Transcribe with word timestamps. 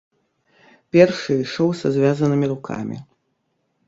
Першы 0.95 1.33
ішоў 1.41 1.69
са 1.81 1.87
звязанымі 1.97 2.45
рукамі. 2.55 2.97